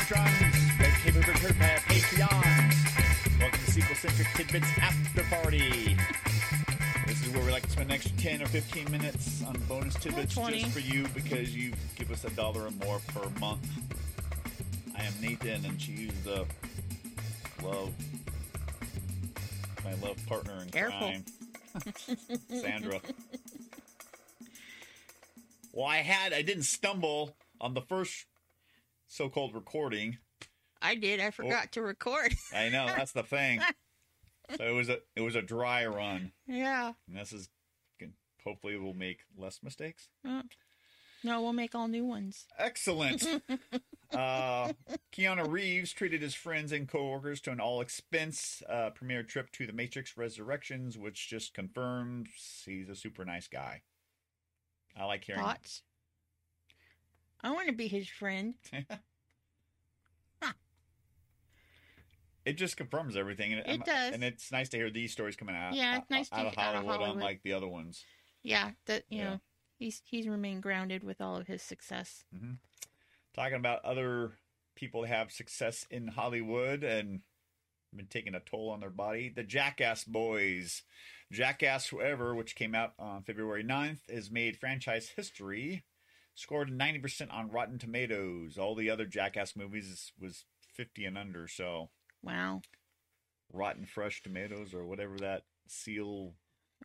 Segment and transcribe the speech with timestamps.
[0.00, 0.78] patrons.
[0.78, 3.38] Red tables are turned by our Patreons.
[3.40, 5.96] Welcome to Sequel Centric Tidbits After Party.
[7.06, 9.94] This is where we like to spend an extra 10 or 15 minutes on bonus
[9.94, 13.66] tidbits just for you because you give us a dollar or more per month.
[14.96, 16.46] I am Nathan and she's the
[17.62, 17.92] love,
[19.84, 20.98] my love partner in Careful.
[20.98, 21.24] crime,
[22.48, 23.00] Sandra.
[25.72, 28.26] Well, I had, I didn't stumble on the first
[29.10, 30.18] so called recording.
[30.80, 31.20] I did.
[31.20, 32.32] I forgot to record.
[32.54, 33.60] I know, that's the thing.
[34.56, 36.32] So it was a it was a dry run.
[36.46, 36.92] yeah.
[37.06, 37.50] And this is
[38.44, 40.08] hopefully we'll make less mistakes.
[41.22, 42.46] No, we'll make all new ones.
[42.58, 43.26] Excellent.
[44.14, 44.72] uh,
[45.12, 49.74] Keanu Reeves treated his friends and coworkers to an all-expense uh, premiere trip to The
[49.74, 52.28] Matrix Resurrections, which just confirms
[52.64, 53.82] he's a super nice guy.
[54.98, 55.42] I like hearing.
[55.42, 55.82] Thoughts?
[57.42, 58.54] I want to be his friend.
[62.46, 63.52] It just confirms everything.
[63.52, 64.14] And It does.
[64.14, 65.74] and it's nice to hear these stories coming out.
[65.74, 67.16] Yeah, it's nice to out of hear- out of Hollywood, Hollywood.
[67.16, 68.02] unlike the other ones.
[68.42, 69.24] Yeah, that you Yeah.
[69.24, 69.40] know,
[69.78, 72.24] he's he's remained grounded with all of his success.
[72.34, 72.54] Mm-hmm.
[73.34, 74.38] talking about other
[74.74, 77.20] people that have success in Hollywood and
[77.94, 79.28] been taking a toll on their body.
[79.28, 80.82] The Jackass Boys.
[81.30, 85.84] Jackass Forever, which came out on February 9th, has made franchise history.
[86.34, 88.56] Scored 90% on Rotten Tomatoes.
[88.56, 91.90] All the other Jackass movies was 50 and under, so
[92.22, 92.62] Wow.
[93.52, 96.34] Rotten Fresh Tomatoes or whatever that seal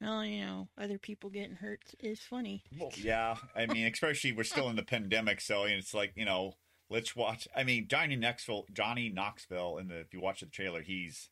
[0.00, 2.64] Well, you know, other people getting hurt is funny.
[2.78, 3.36] Well, yeah.
[3.54, 6.54] I mean, especially we're still in the pandemic, so it's like you know,
[6.90, 7.46] let's watch.
[7.54, 11.30] I mean, Johnny Knoxville, Johnny Knoxville, in the if you watch the trailer, he's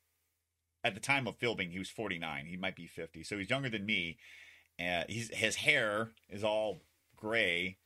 [0.84, 2.46] at the time of filming, he was forty nine.
[2.46, 4.18] He might be fifty, so he's younger than me.
[4.78, 6.82] And he's his hair is all
[7.16, 7.78] gray,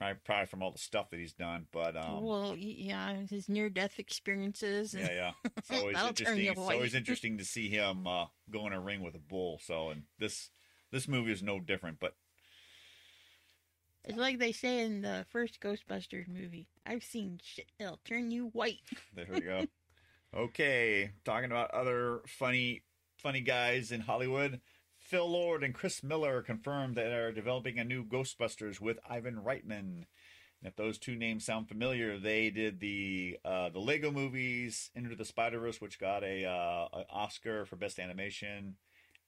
[0.00, 0.16] right?
[0.24, 1.66] Probably from all the stuff that he's done.
[1.72, 4.94] But um, well, yeah, his near-death experiences.
[4.94, 5.50] And, yeah, yeah.
[5.56, 6.52] It's always That'll turn interesting.
[6.52, 9.60] It's always interesting to see him uh, go in a ring with a bull.
[9.62, 10.50] So, and this
[10.92, 11.98] this movie is no different.
[12.00, 12.14] But
[14.04, 16.68] It's like they say in the first Ghostbusters movie.
[16.84, 18.80] I've seen shit that'll turn you white.
[19.14, 19.66] There we go.
[20.36, 22.82] okay, talking about other funny,
[23.16, 24.60] funny guys in Hollywood.
[25.06, 29.78] Phil Lord and Chris Miller confirmed that they're developing a new Ghostbusters with Ivan Reitman.
[29.78, 35.14] And if those two names sound familiar, they did the uh, the Lego movies, Into
[35.14, 38.74] the Spider Verse, which got a uh, an Oscar for best animation,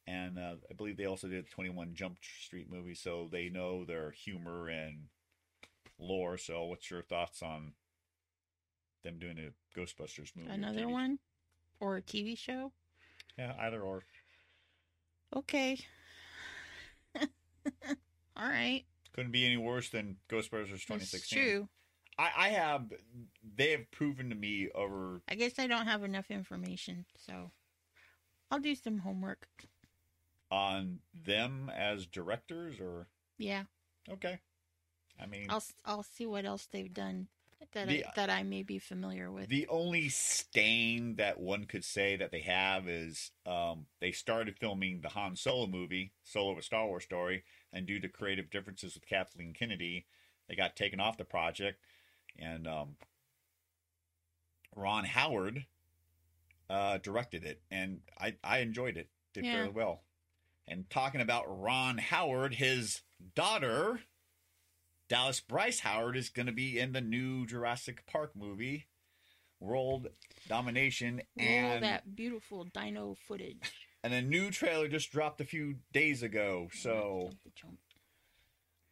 [0.04, 3.48] and uh, I believe they also did the Twenty One Jump Street movie, so they
[3.48, 5.04] know their humor and
[5.96, 6.38] lore.
[6.38, 7.74] So, what's your thoughts on
[9.04, 10.50] them doing a Ghostbusters movie?
[10.50, 11.20] Another one,
[11.78, 12.72] or a TV show.
[13.38, 14.02] Yeah, either or.
[15.36, 15.78] Okay.
[18.36, 18.84] All right.
[19.14, 21.18] Couldn't be any worse than Ghostbusters 2016.
[21.18, 21.68] It's true.
[22.18, 22.92] I, I have.
[23.56, 25.22] They have proven to me over.
[25.28, 27.50] I guess I don't have enough information, so
[28.50, 29.46] I'll do some homework.
[30.50, 33.64] on them as directors, or Yeah,
[34.10, 34.38] okay.
[35.20, 37.28] I mean, I'll I'll see what else they've done
[37.72, 39.48] that The- I, that I may be familiar with.
[39.48, 45.00] the only stain that one could say that they have is um, they started filming
[45.00, 49.06] the Han Solo movie, Solo: A Star Wars Story, and due to creative differences with
[49.06, 50.06] Kathleen Kennedy,
[50.48, 51.80] they got taken off the project,
[52.38, 52.96] and um,
[54.74, 55.66] Ron Howard
[56.70, 59.08] uh, directed it, and I I enjoyed it.
[59.34, 59.52] Did Yeah.
[59.52, 60.02] fairly well.
[60.66, 63.02] And talking about Ron Howard, his
[63.34, 64.00] daughter,
[65.08, 68.86] Dallas Bryce Howard, is going to be in the new Jurassic Park movie,
[69.60, 70.08] World
[70.48, 73.72] Dominion, and that beautiful dino footage.
[74.04, 76.68] and a new trailer just dropped a few days ago.
[76.74, 77.78] So Jump the jump.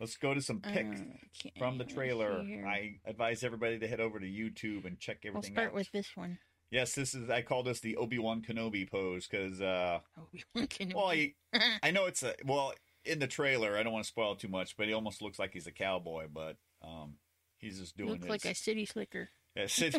[0.00, 1.00] let's go to some pics
[1.38, 2.41] Okay, from the trailer.
[2.66, 5.53] I advise everybody to head over to YouTube and check everything.
[5.54, 5.75] We'll start out.
[5.75, 6.38] with this one.
[6.71, 10.94] Yes, this is I call this the Obi Wan Kenobi pose because uh, Obi-Wan Kenobi.
[10.94, 11.34] well, he,
[11.83, 12.72] I know it's a well
[13.07, 13.77] in the trailer.
[13.77, 16.27] I don't want to spoil too much, but he almost looks like he's a cowboy,
[16.33, 17.15] but um,
[17.59, 19.29] he's just doing looks like a city slicker.
[19.57, 19.99] Yeah, city,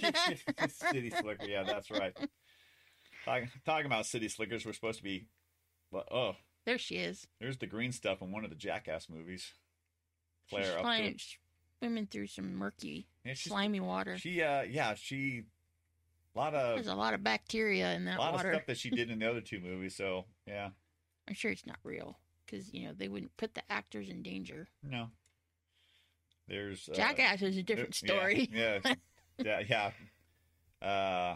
[0.69, 1.47] city slicker.
[1.47, 2.15] Yeah, that's right.
[3.25, 5.25] Talk, talking about city slickers, we're supposed to be.
[5.91, 6.35] But oh,
[6.67, 7.25] There she is.
[7.39, 9.51] there's the green stuff in one of the Jackass movies.
[10.45, 11.17] She's Claire up flying,
[11.79, 14.17] swimming through some murky, yeah, she's, slimy water.
[14.19, 15.43] she uh yeah she
[16.35, 18.17] a lot of There's a lot of bacteria in that.
[18.17, 18.51] a lot water.
[18.51, 19.95] of stuff that she did in the other two movies.
[19.95, 20.69] So yeah,
[21.27, 24.67] I'm sure it's not real because you know they wouldn't put the actors in danger.
[24.83, 25.09] no.
[26.47, 28.49] There's uh, Jackass is a different yeah, story.
[28.53, 28.79] Yeah,
[29.43, 29.91] yeah,
[30.81, 30.87] yeah.
[30.87, 31.35] Uh,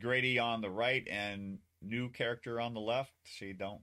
[0.00, 3.12] Grady on the right and new character on the left.
[3.24, 3.80] She don't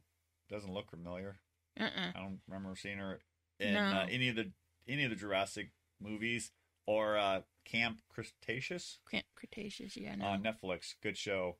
[0.50, 1.38] doesn't look familiar.
[1.80, 2.12] Uh-uh.
[2.16, 3.20] I don't remember seeing her
[3.60, 3.82] in No.
[3.82, 4.52] uh, any of the
[4.88, 6.52] any of the Jurassic movies
[6.86, 10.26] or uh, Camp Cretaceous Camp Cretaceous, yeah, no.
[10.26, 10.96] on Netflix.
[11.02, 11.58] Good show.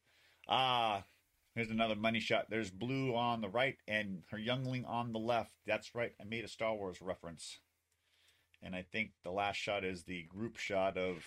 [0.48, 1.04] Ah,
[1.56, 2.48] here's another money shot.
[2.50, 5.52] There's Blue on the right and her youngling on the left.
[5.66, 6.14] That's right.
[6.20, 7.60] I made a Star Wars reference.
[8.62, 11.24] And I think the last shot is the group shot of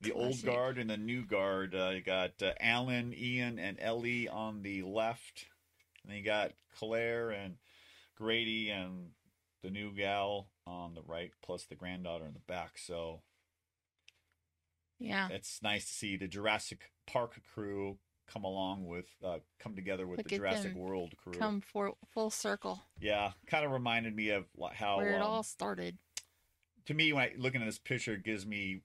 [0.00, 1.74] the old guard and the new guard.
[1.74, 5.46] Uh, you got uh, Alan, Ian, and Ellie on the left.
[6.02, 7.56] And then you got Claire and
[8.16, 9.10] Grady and
[9.62, 12.78] the new gal on the right, plus the granddaughter in the back.
[12.78, 13.20] So
[14.98, 15.28] yeah.
[15.30, 17.98] it's nice to see the Jurassic Park crew
[18.32, 21.38] come along with uh, come together with Look the Jurassic World crew.
[21.38, 25.42] Come for full circle Yeah, kind of reminded me of how where it um, all
[25.42, 25.98] started.
[26.86, 28.82] to me when I looking at this picture it gives me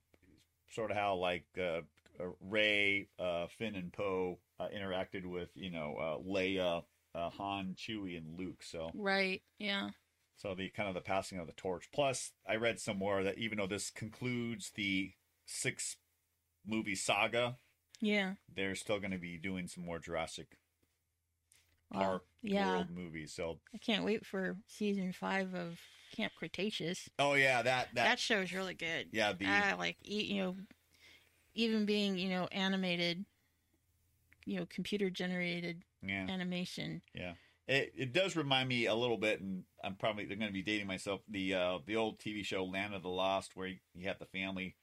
[0.70, 1.80] sort of how like uh,
[2.18, 6.82] uh, Ray, uh, Finn, and Poe uh, interacted with you know uh, Leia,
[7.14, 8.62] uh, Han, Chewie, and Luke.
[8.62, 9.42] So Right.
[9.58, 9.90] Yeah.
[10.36, 11.88] so the kind of the passing of the torch.
[11.92, 15.12] Plus, I read somewhere that even though this concludes the
[15.44, 15.96] six
[16.66, 17.56] movie saga,
[18.00, 18.34] Yeah.
[18.54, 20.58] they're still going to be doing some more Jurassic
[21.92, 22.70] Well, Park yeah.
[22.70, 23.32] World movies.
[23.34, 25.78] So I can't wait for season five of
[26.14, 27.08] Camp Cretaceous.
[27.18, 29.08] oh yeah, that That, that, show's really good.
[29.12, 30.56] yeah the I like you know,
[31.54, 33.24] even being you know animated,
[34.44, 37.02] you know, computer generated yeah animation.
[37.14, 37.32] yeah.
[37.68, 40.86] It it does remind me a little bit, and I'm probably going to be dating
[40.86, 41.22] myself.
[41.28, 44.26] The uh the old TV show Land of the Lost, where you, you had the
[44.26, 44.76] family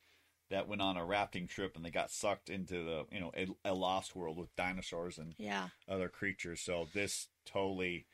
[0.53, 3.47] that went on a rafting trip and they got sucked into the you know a,
[3.65, 5.69] a lost world with dinosaurs and Yeah.
[5.89, 6.61] other creatures.
[6.61, 8.05] So this totally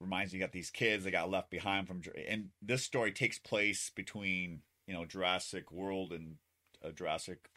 [0.00, 0.38] reminds me.
[0.38, 4.60] You got these kids that got left behind from, and this story takes place between
[4.86, 6.36] you know Jurassic World and
[6.84, 7.50] uh, Jurassic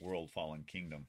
[0.00, 1.06] World Fallen Kingdom.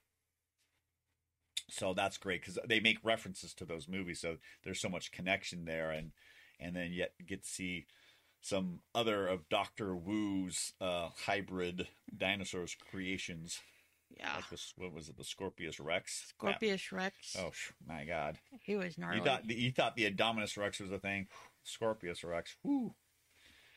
[1.68, 4.20] So that's great because they make references to those movies.
[4.20, 6.12] So there's so much connection there, and
[6.60, 7.88] and then yet get to see
[8.44, 13.60] some other of Doctor Wu's uh, hybrid dinosaurs creations,
[14.16, 14.36] Yeah.
[14.36, 14.74] like this.
[14.78, 15.18] What was it?
[15.18, 16.26] The Scorpius Rex.
[16.28, 17.36] Scorpius Rex.
[17.40, 18.38] Oh sh- my God!
[18.62, 19.18] He was gnarly.
[19.20, 21.28] You thought the, you thought the Indominus Rex was a thing.
[21.64, 22.56] Scorpius Rex.
[22.64, 22.94] Whoo.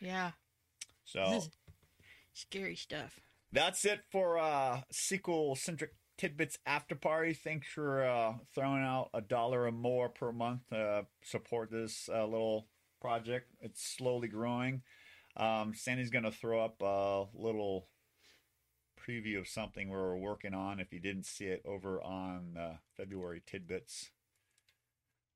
[0.01, 0.33] yeah.
[1.05, 1.41] So
[2.33, 3.21] scary stuff.
[3.53, 7.33] that's it for uh sequel centric tidbits after party.
[7.33, 10.73] Thanks for uh throwing out a dollar or more per month.
[10.73, 12.67] Uh support this uh, little
[13.07, 13.51] project.
[13.61, 14.83] It's slowly growing.
[15.37, 17.89] Um Sandy's gonna throw up a little
[19.07, 23.43] preview of something we're working on if you didn't see it over on uh, February
[23.47, 24.11] tidbits.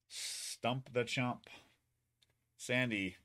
[0.08, 1.46] Stump the chump.
[2.56, 3.16] Sandy,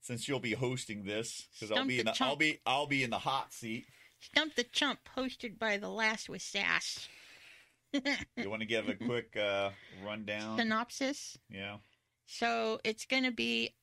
[0.00, 3.04] since you'll be hosting this, because I'll be in the the I'll be I'll be
[3.04, 3.84] in the hot seat.
[4.20, 7.08] Stump the Chump, hosted by the Last with Sass.
[8.36, 9.70] You want to give a quick uh,
[10.02, 10.56] rundown?
[10.56, 11.36] Synopsis.
[11.50, 11.76] Yeah.
[12.24, 13.74] So it's going to be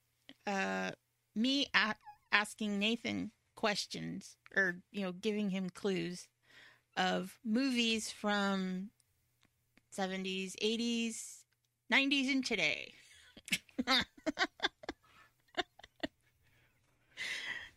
[0.50, 0.92] uh,
[1.36, 1.96] me a-
[2.31, 6.28] asking Nathan questions or, you know, giving him clues
[6.98, 8.90] of movies from
[9.96, 11.44] 70s, 80s,
[11.92, 12.94] 90s, and today.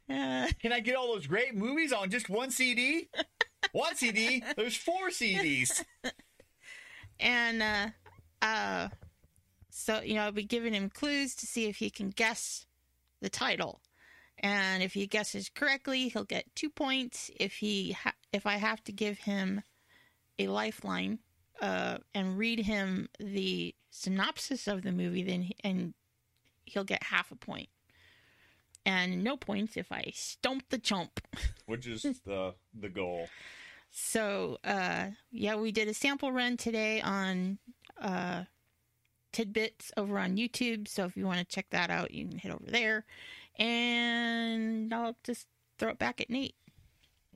[0.08, 3.08] Can I get all those great movies on just one CD?
[3.72, 4.42] one CD?
[4.56, 5.84] There's four CDs.
[7.20, 7.86] and uh,
[8.42, 8.88] uh,
[9.74, 12.66] so you know, I'll be giving him clues to see if he can guess
[13.22, 13.80] the title,
[14.38, 17.30] and if he guesses correctly, he'll get two points.
[17.40, 19.62] If he ha- if I have to give him
[20.38, 21.20] a lifeline
[21.60, 25.94] uh, and read him the synopsis of the movie, then he- and
[26.64, 27.68] he'll get half a point.
[28.84, 31.20] And no points if I stomp the chump.
[31.66, 33.28] Which is the the goal.
[33.90, 37.58] So, uh, yeah, we did a sample run today on
[38.00, 38.44] uh,
[39.32, 40.86] Tidbits over on YouTube.
[40.88, 43.04] So if you want to check that out, you can head over there.
[43.58, 45.46] And I'll just
[45.78, 46.54] throw it back at Nate.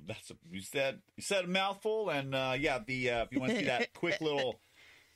[0.06, 3.40] That's a, you said you said a mouthful, and uh, yeah, the uh, if you
[3.40, 4.60] want to see that quick little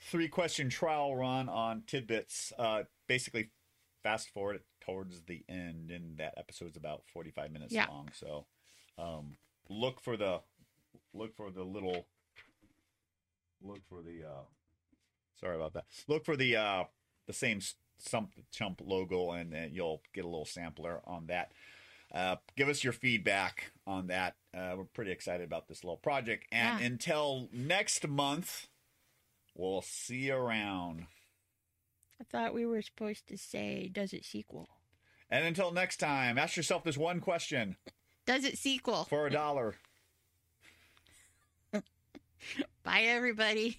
[0.01, 3.51] three question trial run on tidbits, uh, basically
[4.03, 7.87] fast forward it towards the end, and that episode's about forty five minutes Yeah.
[7.89, 8.09] long.
[8.15, 8.47] So
[8.99, 9.37] um,
[9.69, 10.41] look for the
[11.15, 12.07] look for the little
[13.63, 14.43] look for the uh,
[15.40, 15.85] sorry about that.
[16.09, 16.85] Look for the uh,
[17.26, 17.61] the same
[17.99, 21.52] sump chump logo, and then you'll get a little sampler on that.
[22.12, 24.35] Uh, give us your feedback on that.
[24.52, 26.44] Uh, we're pretty excited about this little project.
[26.50, 26.87] And Yeah.
[26.87, 28.66] until next month,
[29.54, 31.06] we'll see you around.
[32.20, 34.68] I thought we were supposed to say, does it sequel?
[35.30, 37.76] And until next time, ask yourself this one question
[38.26, 39.04] Does it sequel?
[39.04, 39.76] for a dollar.
[42.82, 43.78] Bye, everybody.